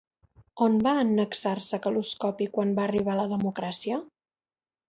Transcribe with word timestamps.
On 0.67 0.77
va 0.87 0.93
annexar-se 1.01 1.79
Kaloskopi 1.85 2.49
quan 2.57 2.75
va 2.81 2.89
arribar 2.89 3.19
la 3.23 3.29
democràcia? 3.37 4.01